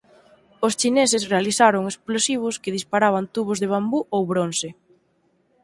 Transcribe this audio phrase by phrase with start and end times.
[0.65, 4.69] Os chineses realizaron explosivos que disparaban tubos de bambú ou bronce.